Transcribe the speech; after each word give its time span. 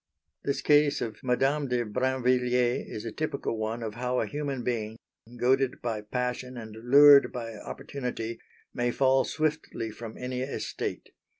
This 0.43 0.63
case 0.63 0.99
of 0.99 1.19
Madame 1.23 1.67
de 1.67 1.85
Brinvilliers 1.85 2.85
is 2.87 3.05
a 3.05 3.11
typical 3.11 3.59
one 3.59 3.83
of 3.83 3.93
how 3.93 4.19
a 4.19 4.25
human 4.25 4.63
being, 4.63 4.97
goaded 5.37 5.79
by 5.79 6.01
passion 6.01 6.57
and 6.57 6.75
lured 6.89 7.31
by 7.31 7.53
opportunity, 7.59 8.39
may 8.73 8.89
fall 8.89 9.23
swiftly 9.25 9.91
from 9.91 10.17
any 10.17 10.41
estate. 10.41 11.09